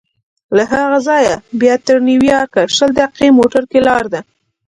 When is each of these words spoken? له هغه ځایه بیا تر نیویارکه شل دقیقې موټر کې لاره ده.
له 0.55 0.63
هغه 0.73 0.97
ځایه 1.07 1.35
بیا 1.59 1.75
تر 1.85 1.97
نیویارکه 2.07 2.61
شل 2.75 2.91
دقیقې 2.99 3.27
موټر 3.39 3.63
کې 3.71 3.79
لاره 3.87 4.09
ده. 4.13 4.21